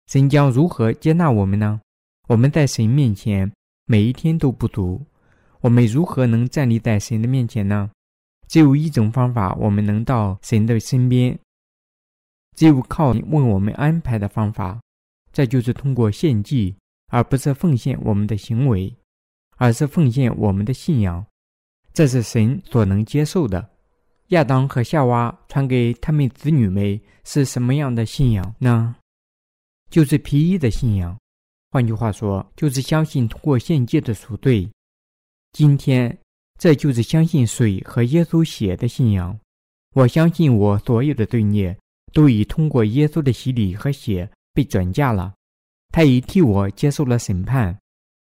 [0.07, 1.81] 神将如何接纳我们呢？
[2.27, 3.51] 我们在神面前
[3.87, 5.03] 每一天都不足，
[5.63, 7.91] 我们如何能站立在神的面前呢？
[8.47, 11.39] 只有一种方法，我们能到神的身边，
[12.59, 14.81] 只有靠你为我们安排的方法，
[15.33, 16.75] 这就是通过献祭，
[17.07, 18.93] 而不是奉献我们的行为，
[19.59, 21.25] 而是奉献我们的信仰。
[21.95, 23.71] 这是神所能接受的。
[24.31, 28.97] 亚当和夏娃传给他们子女们是什么样的信仰呢？
[29.89, 31.17] 就是皮衣的信仰，
[31.71, 34.69] 换句话说，就是相信通过献祭的赎罪。
[35.53, 36.19] 今天，
[36.59, 39.39] 这就是相信水和耶稣血的信仰。
[39.95, 41.79] 我相信我所有的罪孽
[42.13, 45.35] 都已通过耶稣的洗礼和血被转嫁了，
[45.91, 47.79] 他已替我接受了审判。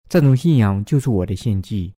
[0.09, 1.93] 这种信仰就是我的献祭。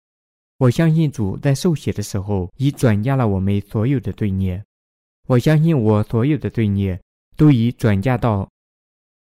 [0.57, 4.63] 我相信主在受洗的时候已转嫁了我们所有的罪孽。
[5.27, 6.99] 我相信我所有的罪孽
[7.35, 8.47] 都已转嫁到。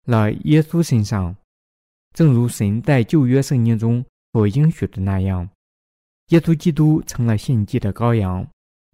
[0.06, 1.36] 了耶稣身上，
[2.14, 5.50] 正如神在旧约圣经中所应许的那样，
[6.28, 8.48] 耶稣基督成了献祭的羔羊，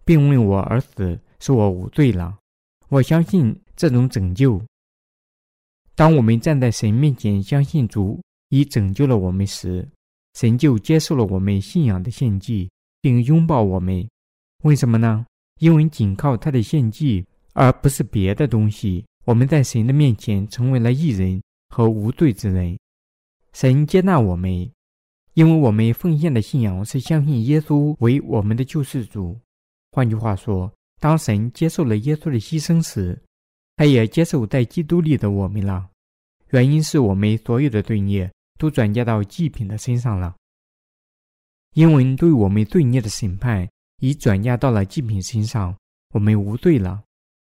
[0.06, 2.38] 并为我而死，使我无罪了。
[2.92, 4.62] 我相信这种拯救。
[5.96, 9.88] 当我们站在神面前，相信主已拯救了我们时，
[10.34, 14.06] 神就接受了我们信仰的献祭，并拥抱我们。
[14.64, 15.26] 为什么呢？
[15.62, 19.06] 因为仅靠他的献祭，而不是别的东西。
[19.24, 22.78] 我们在神的面前成为了义人和无罪之人，
[23.54, 24.70] 神接纳我们，
[25.36, 29.40] 因为我们奉献的信仰是相信耶稣为我们的救世主。
[29.94, 30.70] 换句话说，
[31.02, 33.20] 当神接受了耶稣的牺牲时，
[33.76, 35.90] 他也接受在基督里的我们了。
[36.52, 40.36] 原因是我们所有的罪孽都转嫁到祭品的身上了，
[41.74, 43.68] 因为对我们罪孽的审判
[44.00, 45.76] 已转嫁到了祭品身上，
[46.14, 47.02] 我们无罪了。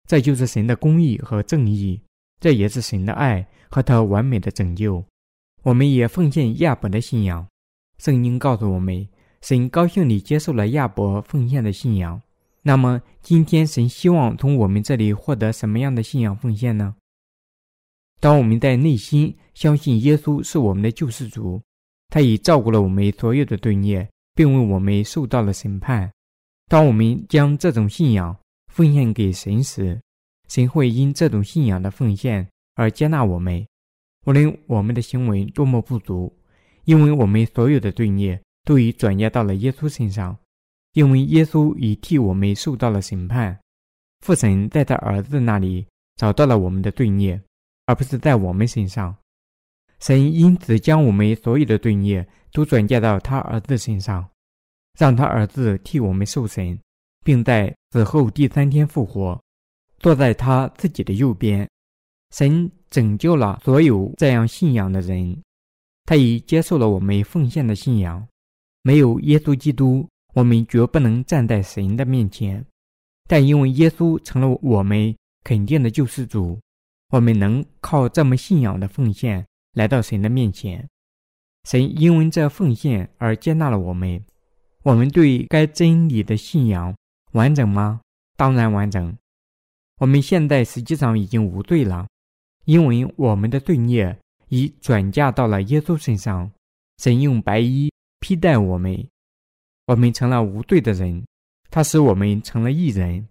[0.08, 2.00] 这就是神的公义和正义，
[2.40, 5.04] 这也是神的爱和他完美的拯救。
[5.64, 7.48] 我们也奉献亚伯的信仰。
[7.98, 9.08] 圣经告诉我们，
[9.42, 12.22] 神高兴地接受了亚伯奉献的信仰。
[12.70, 16.96] 那么，今天神希望从我们这里获得什么样的信仰奉献呢？
[18.20, 21.60] 当我们在内心相信耶稣是我们的救世主，
[22.10, 26.12] 他已照顾了我们所有的罪孽，并为我们受到了审判。
[26.68, 30.00] 当我们将这种信仰，奉献给神时，
[30.48, 33.66] 神会因这种信仰的奉献而接纳我们，
[34.28, 36.32] 无论我们的行为多么不足，
[36.86, 40.38] 因为我们所有的罪孽都已转嫁到了耶稣身上，
[40.94, 43.60] 因为耶稣已替我们受到了审判。
[44.26, 47.42] 父神在他儿子那里找到了我们的罪孽，
[47.86, 49.16] 而不是在我们身上。
[50.00, 54.30] 神因此将我们所有的罪孽都转嫁到他儿子身上，
[54.98, 56.80] 让他儿子替我们受审。
[57.22, 59.40] 并在死后第三天复活，
[60.00, 61.70] 坐在他自己的右边。
[62.34, 65.40] 神拯救了所有这样信仰的人，
[66.06, 68.26] 他已接受了我们奉献的信仰。
[68.84, 70.08] 没有耶稣基督，
[70.40, 72.66] 我们绝不能站在神的面前。
[73.28, 76.58] 但因为耶稣成了我们肯定的救世主，
[77.10, 80.88] 我们能靠这么信仰的奉献来到神的面前。
[81.66, 84.24] 神因为这奉献而接纳了我们。
[84.84, 86.96] 我们对该真理的信仰。
[87.34, 88.00] 完整吗？
[88.38, 89.14] 当然完整。
[89.98, 92.08] 我们现在实际上已经无罪了，
[92.64, 96.50] 因为我们的罪孽已转嫁到了耶稣身上。
[96.98, 99.06] 神用白衣披戴我们，
[99.90, 101.26] 我们成了无罪的人。
[101.72, 103.28] 他使我们成了义人，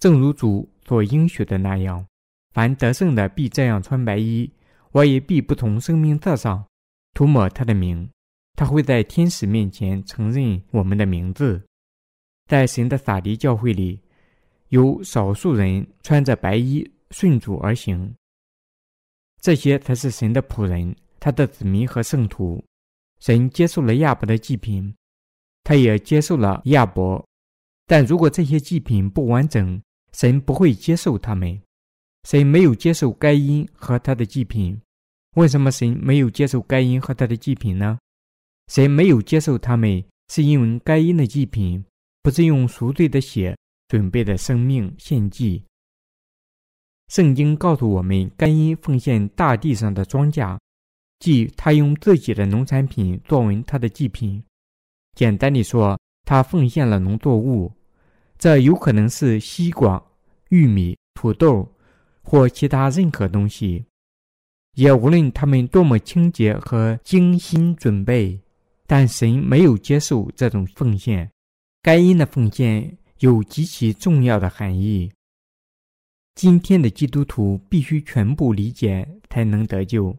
[0.00, 2.04] 正如主所应许的那样。
[2.52, 4.50] 凡得胜的必这样穿白衣，
[4.90, 6.66] 我也必不从生命册上
[7.14, 8.10] 涂抹他的名。
[8.56, 11.64] 他会在天使面前承认我们的名字。
[12.48, 14.00] 在神的撒迪教会里，
[14.70, 18.12] 有少数人穿着白衣顺主而行。
[19.40, 22.60] 这些才是神的仆人，他的子民和圣徒。
[23.20, 24.92] 神接受了亚伯的祭品，
[25.70, 27.24] 他也接受了亚伯。
[27.86, 29.80] 但如果这些祭品不完整，
[30.12, 31.62] 神不会接受他们。
[32.24, 34.80] 神没有接受该因和他的祭品。
[35.36, 37.96] 为什么神没有接受该因和他的祭品呢？
[38.66, 41.84] 神没有接受他们，是因为该因的祭品
[42.20, 43.56] 不是用赎罪的血
[43.86, 45.62] 准备的生命献祭。
[47.10, 50.58] 圣经告诉我们，该因奉献大地上的庄稼，
[51.20, 54.42] 即他用自己的农产品作为他的祭品。
[55.20, 57.70] 简单的说，他奉献了农作物，
[58.38, 60.02] 这有可能是西瓜、
[60.48, 61.70] 玉米、土豆
[62.22, 63.84] 或其他任何东西。
[64.76, 68.40] 也无论他们多么清洁和精心准备，
[68.86, 71.30] 但神没有接受这种奉献。
[71.82, 75.12] 该因的奉献有极其重要的含义。
[76.34, 80.16] 今天的基督徒必须全部理解才能得救，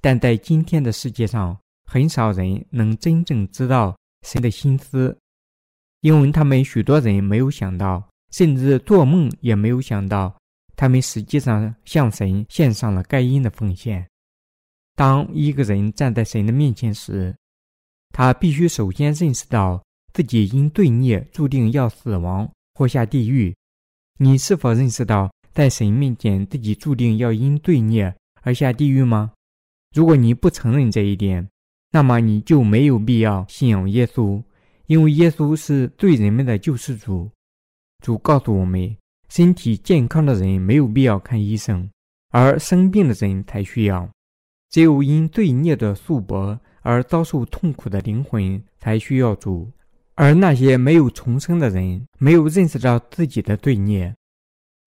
[0.00, 1.58] 但在今天的世界上，
[1.90, 5.16] 很少人能真正知道神的心思，
[6.00, 10.34] 因为他们许多人没有想到，甚至做梦也没有想到。
[10.76, 14.04] 他们实际上向神献上了该因的奉献。
[14.96, 17.32] 当一个人站在神的面前时，
[18.10, 19.80] 他必须首先认识到
[20.12, 23.54] 自己因罪孽注定要死亡或下地狱。
[24.18, 29.32] 你是否认识到在神面前自己注定要因罪孽而下地狱吗？
[29.94, 31.48] 如果你不承认这一点，
[31.94, 34.42] 那么你就没有必要信仰耶稣，
[34.88, 37.30] 因为耶稣是罪人们的救世主。
[38.02, 38.96] 主告诉我们。
[39.30, 41.90] 身体健康的人没有必要看医生，
[42.30, 44.08] 而生病的人才需要。
[44.70, 49.68] 只有因罪孽的束缚而遭受痛苦的灵魂才需要主，
[50.14, 54.14] 而那些没有重生的人、没有认识到自己的罪孽，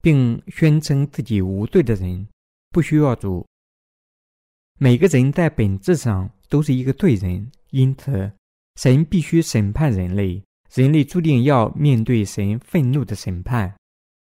[0.01, 2.25] 并宣称自己无罪的人，
[2.69, 3.45] 不需要主。
[4.79, 8.31] 每个人在本质上都是一个罪人，因此
[8.75, 10.41] 神必须审判人类，
[10.73, 13.73] 人类注定要面对神愤怒的审判。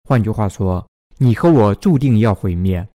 [0.05, 0.87] 换句话说，
[1.19, 2.87] 你和我注定要毁灭，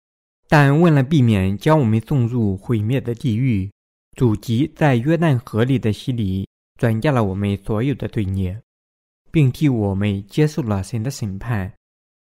[0.49, 3.71] 但为了避免将我们送入毁灭的地狱，
[4.16, 8.61] 主即在约旦河里的洗礼转嫁了我们所有的罪孽，
[9.31, 11.73] 并替我们接受了神的审判。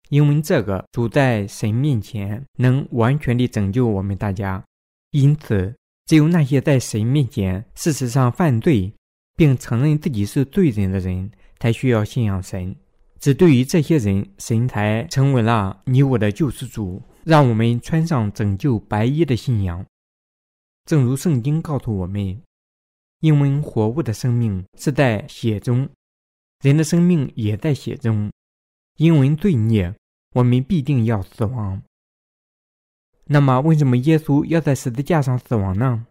[0.08, 4.64] 因为这个主在神面前能完全地拯救我们大家，
[5.10, 5.74] 因此
[6.06, 8.92] 只有那些在神面前事实上犯罪
[9.36, 12.74] 并承认自己是罪人的人，才需要信仰神。
[13.18, 19.84] 只对于这些人，神才成为了你我的救世主，让我们穿上拯救白衣的信仰。
[20.84, 22.40] 正如圣经告诉我们，
[23.20, 25.88] 因为活物的生命是在血中，
[26.62, 28.30] 人的生命也在血中。
[28.96, 29.92] 因为罪孽，
[30.34, 31.82] 我们必定要死亡。
[33.26, 36.06] 那么，为什么耶稣要在十字架上死亡呢？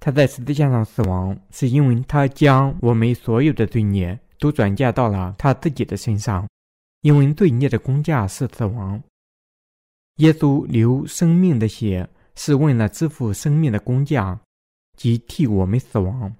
[0.00, 4.18] 他在十字架上死亡，是因为他将我们所有的罪孽。
[4.40, 6.46] 都转嫁到了他自己的身上，
[7.00, 9.02] 因为罪孽的工价是死亡。
[10.16, 14.38] 耶稣流生命的血，是为了支付生命的工价，
[14.98, 16.34] 即替我们死亡。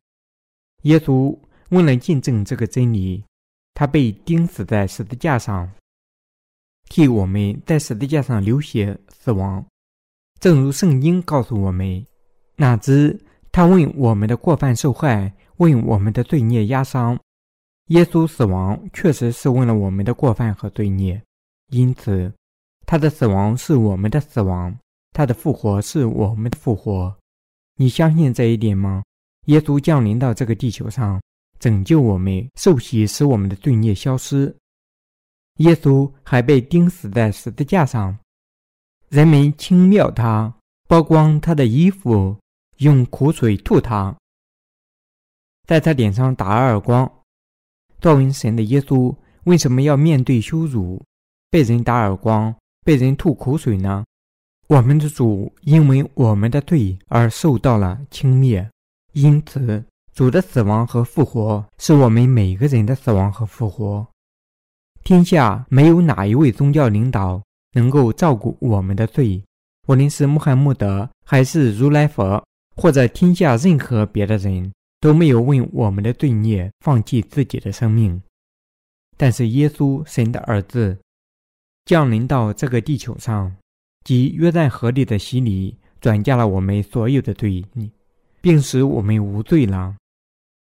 [0.83, 1.35] 耶稣
[1.71, 3.25] 为了见证这个真理，
[3.73, 5.71] 他被钉死在十字架上，
[6.91, 9.65] 替我们在十字架上流血死亡。
[10.41, 12.05] 正如圣经告诉我们，
[12.57, 13.19] 哪知
[13.51, 17.19] 他为我们的过犯受害，为我们的罪孽压伤。
[17.89, 21.23] 耶稣死亡确实是为了我们的过犯和罪孽，
[21.69, 22.33] 因此
[22.87, 24.75] 他的死亡是我们的死亡，
[25.13, 27.15] 他的复活是我们的复活。
[27.77, 29.03] 你相信这一点吗？
[29.47, 31.21] 耶稣降临到这个地球上，
[31.59, 34.55] 拯救我们，受洗使我们的罪孽消失。
[35.59, 38.17] 耶稣还被钉死在十字架上，
[39.09, 40.55] 人们轻蔑他，
[40.89, 42.37] 剥光他的衣服，
[42.79, 44.17] 用苦水吐他，
[45.67, 47.11] 在他脸上打耳光。
[48.01, 51.03] 作为神的耶稣为什么要面对羞辱，
[51.51, 54.05] 被人打耳光，被人吐口水呢？
[54.67, 58.69] 我们的主因为我们的罪而受到了轻蔑，
[59.13, 64.07] 因此主的死亡和复活是我们每个人的死亡和复活。
[65.03, 67.43] 天下没有哪一位宗教领导
[67.75, 69.45] 能够照顾我们的罪，
[69.87, 72.43] 无论是穆罕默德还是如来佛，
[72.75, 74.73] 或者天下任何别的人。
[75.01, 78.23] 都没有为我们的罪孽放弃自己的生命，
[79.19, 80.97] 但是耶稣神的儿子
[81.85, 83.55] 降临到这个地球上，
[84.03, 87.91] 及约旦河里的洗礼，转嫁了我们所有的罪孽，
[88.41, 89.95] 并使我们无罪了。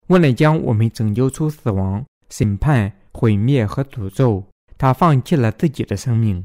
[0.06, 4.42] 为了将我们拯救出死亡、审判、毁灭和诅咒，
[4.78, 6.42] 他放弃了自己的生命。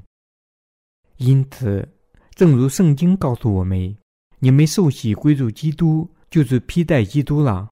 [1.18, 1.88] 因此，
[2.32, 3.95] 正如圣经告诉我们
[4.39, 7.70] ：“你们受洗归入基督，就是披戴基督了。”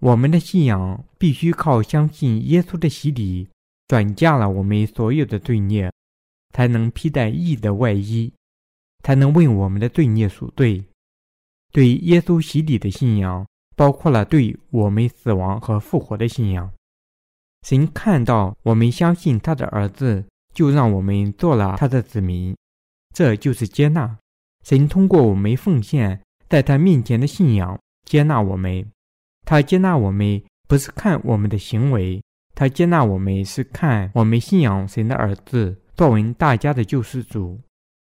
[0.00, 3.48] 我们的信仰必须靠相信耶稣的洗礼，
[3.88, 5.92] 转嫁了我们所有的罪孽，
[6.52, 8.32] 才能披戴义的外衣，
[9.02, 10.82] 才能为我们的罪孽赎罪。
[11.72, 13.46] 对耶稣洗礼的信仰，
[13.76, 16.70] 包括了对我们死亡和复活的信仰。
[17.62, 20.24] 神看到我们相信他的儿子。
[20.52, 22.56] 就让我们做了他的子民，
[23.14, 24.18] 这就是接纳。
[24.64, 28.84] 神通过我们奉献在他面前的信仰接纳我们。
[29.46, 32.22] 他接纳我们不是看我们的行为，
[32.54, 37.58] 他接纳我们是看我们信仰神的儿子作为大家的救世主。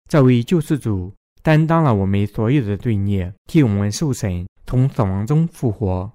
[0.10, 6.12] 这位救世主担当了我们所有的罪孽，替我们受审，从死亡中复活。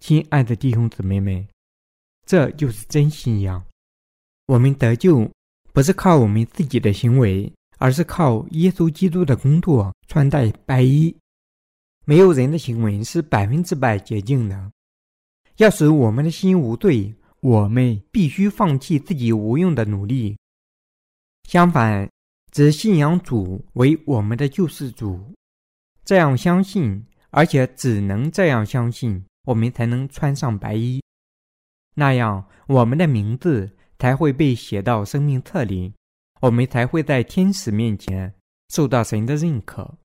[0.00, 1.46] 亲爱的弟兄姊妹们，
[2.26, 3.62] 这就是真信仰。
[4.46, 5.30] 我们得救。
[5.72, 11.14] 不是靠我们自己的行为，而是靠耶稣基督的工作，穿戴白衣。
[12.04, 14.72] 没有人的行为是百分之百洁净的。
[15.58, 20.36] 要使我们的心无罪，我们必须放弃自己无用的努力。
[21.44, 22.08] 相反，
[22.50, 25.20] 只信仰主为我们的救世主，
[26.04, 31.00] 这样相信，而且只能这样相信，我们才能穿上白衣。
[31.94, 33.70] 那样，我们的名字。
[34.00, 35.92] 才会被写到生命册里，
[36.40, 38.34] 我们才会在天使面前
[38.70, 39.98] 受到神的认可。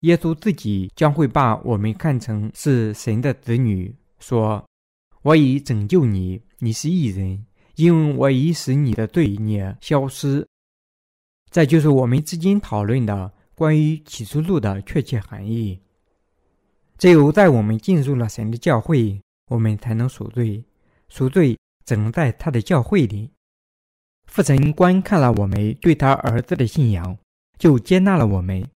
[0.00, 4.62] 耶稣自己将会把我们看成是神的子女，说
[5.22, 7.46] ：“我已拯救你，你是异人，
[7.76, 10.44] 因为我已使你的罪孽消失。”
[11.48, 15.78] 这就是我们之间讨论的关于启示录的确切含义。
[16.98, 20.64] 只有在我们进入了神的教会，我们才能赎罪，
[21.08, 21.56] 赎罪。
[21.84, 23.30] 只能在他的教会里，
[24.26, 27.18] 父神观看了我们对他儿子的信仰，
[27.58, 28.66] 就接纳了我们。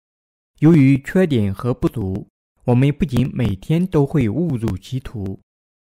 [0.60, 2.26] 由于缺点和不足，
[2.64, 5.38] 我们不仅每天都会误入歧途，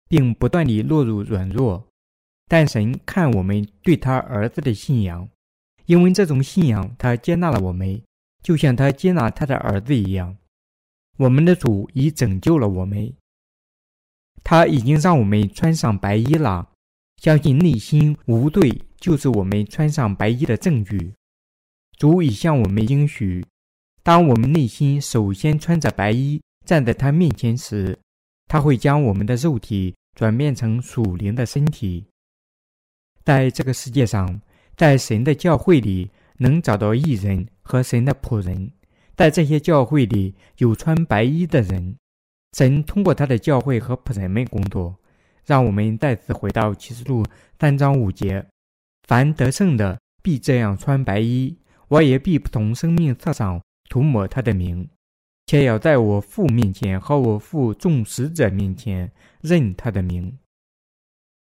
[0.09, 1.87] 并不断地落入软弱，
[2.49, 5.29] 但神看我们对他儿子的信仰，
[5.87, 8.03] 因为这种信仰，他接纳了我们，
[8.43, 10.37] 就像他接纳他的儿子一样。
[11.18, 13.14] 我们的主已拯救了我们，
[14.43, 16.72] 他已经让我们穿上白衣了。
[17.23, 21.14] 相信内心无罪，就是我们穿上白衣的证据。
[21.97, 23.47] 主已向我们应许，
[24.03, 27.97] 当我们内心首先穿着白衣站在他面前时，
[28.49, 32.05] 他会将我们的肉体转变成属灵的身体。
[33.23, 34.41] 在这个世界上，
[34.77, 38.73] 在神的教会里能找到艺人和神的仆人，
[39.14, 41.95] 在这些教会里有穿白衣的人。
[42.59, 44.99] 神通过他的教会和仆人们工作。
[45.45, 47.24] 让我们再次回到启示录
[47.59, 48.47] 三章五节：
[49.09, 51.57] 凡得胜的，必这样穿白衣；
[51.88, 54.88] 我也必不从生命册上涂抹他的名，
[55.47, 60.38] 且要在我父面前和我父众使者面前认他的名。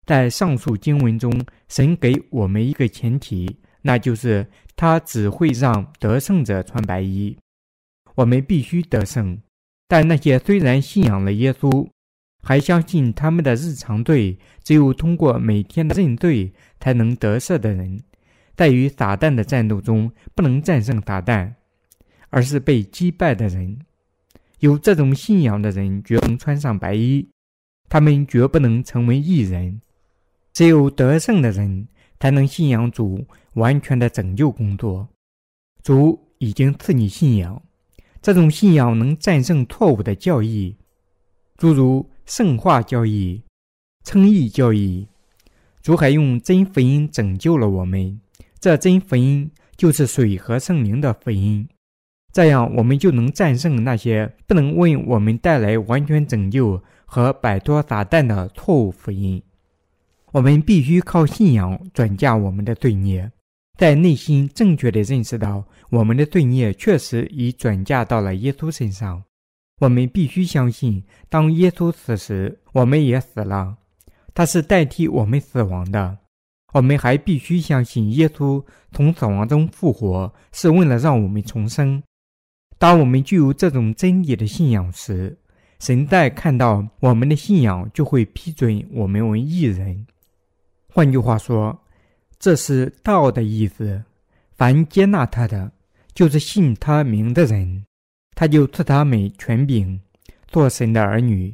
[0.05, 1.31] 在上述经文中，
[1.67, 7.37] 神给我们一个前提，那就是他只会让得胜者穿白衣。
[8.15, 9.37] 我们必须得胜，
[9.87, 11.87] 但那些虽然信仰了耶稣。
[12.47, 18.01] 还相信他们的日常罪只有通过每天的认罪才能得胜的人，
[18.55, 21.55] 在与撒旦的战斗中不能战胜撒旦，
[22.29, 23.79] 而是被击败的人。
[24.59, 27.27] 有这种信仰的人绝不能穿上白衣，
[27.89, 29.81] 他们绝不能成为异人。
[30.53, 35.09] 只有得胜的人才能信仰主完全的拯救工作。
[35.83, 37.61] 主已经赐你信仰，
[38.21, 40.77] 这种信仰能战胜错误的教义，
[41.57, 42.09] 诸如。
[42.27, 43.41] 圣化教义、
[44.03, 45.07] 称义教义，
[45.81, 48.19] 主还用真福音拯救了我们。
[48.59, 51.65] 这真福音就是水和圣灵的福音。
[52.33, 59.41] 这样，我们就能战胜那些不能为我们带来完全拯救和摆脱撒旦的错误福音。
[60.33, 63.31] 我们必须靠信仰转嫁我们的罪孽，
[63.77, 69.23] 在内心正确的认识到我们的罪孽确实已转嫁到了耶稣身上。
[69.79, 73.77] 我们必须相信，当耶稣死时，我们也死了。
[74.33, 76.17] 他是代替我们死亡的。
[76.73, 82.03] 我们还必须相信，耶稣从死亡中复活，是为了让我们重生。
[82.77, 85.37] 当我们具有这种真理的信仰时，
[85.79, 90.05] 神在看到我们的信仰，就会批准我们为义人。
[90.87, 91.79] 换句话说，
[92.37, 94.03] 这是道的意思。
[94.55, 95.71] 凡接纳他的，
[96.13, 97.86] 就是信他名的人。
[98.37, 99.99] 他就赐他们权柄，
[100.47, 101.51] 做神的儿女。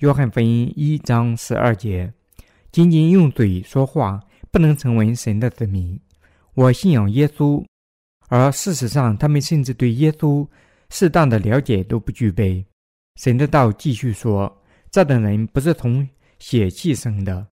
[0.00, 2.12] 约翰福音一章十二节，
[2.70, 5.98] 仅仅用嘴说话，不能成为神的子民。
[6.52, 7.64] 我信仰耶稣，
[8.28, 10.46] 而事实上，他们甚至对耶稣
[10.90, 12.62] 适当的了解都不具备。
[13.16, 14.54] 神的道继续说
[14.92, 16.06] ：“这等人不是从
[16.38, 17.46] 血气生的，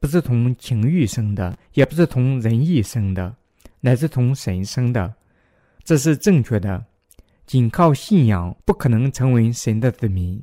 [0.00, 3.32] 不是从情欲生的，也不是从人意生的，
[3.78, 5.14] 乃是从神生的。
[5.84, 6.84] 这是正确的。
[7.46, 10.42] 仅靠信仰不可能成为神的子民。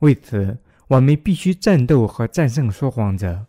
[0.00, 0.58] 为此，
[0.88, 3.46] 我们必须战斗和战胜说谎者。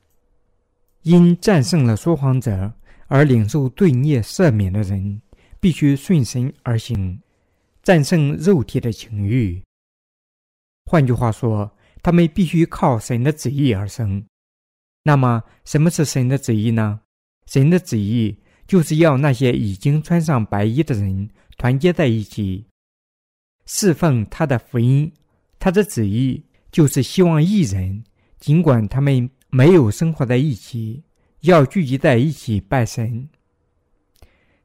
[1.03, 2.73] 因战胜了说谎者
[3.07, 5.21] 而领受罪孽赦免的人，
[5.59, 7.21] 必须顺神而行，
[7.83, 9.61] 战胜肉体的情欲。”
[10.89, 11.69] 换句话说，
[12.01, 14.25] 他们必须靠神的旨意而生。
[15.03, 17.01] 那么，什么是神的旨意呢？
[17.45, 22.65] 神的旨意就是要那些已经穿上白衣的人团结在一起，
[23.67, 25.11] 侍奉他的福音。
[25.59, 28.03] 他的旨意就是希望艺人，
[28.39, 31.03] 尽管他们没有生活在一起，
[31.41, 33.29] 要聚集在一起拜神、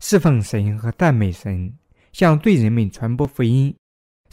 [0.01, 1.75] 侍奉神和赞美神，
[2.13, 3.75] 向罪人们传播福音。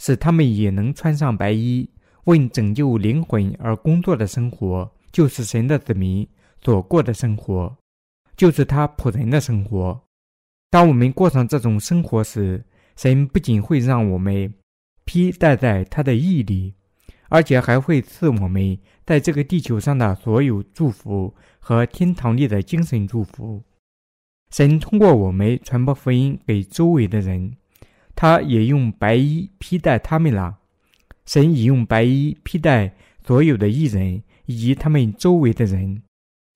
[0.02, 1.86] 使他们也能穿上白衣，
[2.24, 6.26] 为拯救灵魂而工作的生活，就是神的子民
[6.62, 7.76] 所过的生活，
[8.34, 10.00] 就是他仆人的生活。
[10.70, 12.64] 当我们过上这种生活时，
[12.96, 14.50] 神不仅会让我们
[15.12, 16.74] 披戴在他的义里，
[17.30, 23.64] 而且还会赐我们在这个地球上的所有祝福和天堂里的精神祝福。
[24.52, 27.56] 神通过我们传播福音给周围的人。
[28.14, 30.58] 他也用白衣披戴他们了。
[31.26, 32.94] 神已用白衣披戴
[33.26, 36.04] 所有的艺人以及他们周围的人。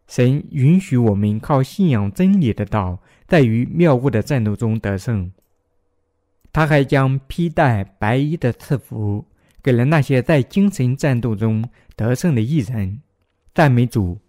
[0.06, 5.32] 神允许我们靠信仰真理的道，在与谬误的战斗中得胜。
[6.54, 9.26] 他还将披戴白衣的赐福
[9.60, 13.02] 给了那些在精神战斗中得胜的艺人。
[13.52, 14.23] 赞美主！